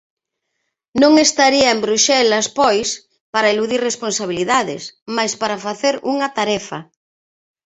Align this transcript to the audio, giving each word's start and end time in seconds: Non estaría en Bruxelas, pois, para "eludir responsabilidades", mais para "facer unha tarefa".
Non 1.01 1.13
estaría 1.27 1.69
en 1.75 1.79
Bruxelas, 1.85 2.45
pois, 2.59 2.87
para 3.33 3.51
"eludir 3.53 3.81
responsabilidades", 3.89 4.83
mais 5.15 5.33
para 5.41 5.61
"facer 5.65 5.95
unha 6.13 6.27
tarefa". 6.37 6.79